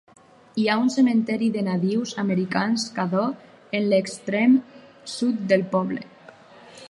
[0.61, 3.27] Hi ha un cementiri de nadius americans Caddo
[3.81, 4.55] en l'extrem
[5.17, 6.07] sud del poble.